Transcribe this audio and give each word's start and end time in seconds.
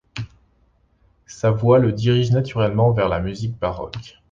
Sa 1.27 1.51
voix 1.51 1.77
le 1.77 1.91
dirige 1.91 2.31
naturellement 2.31 2.89
vers 2.91 3.07
la 3.07 3.19
musique 3.19 3.59
baroque. 3.59 4.17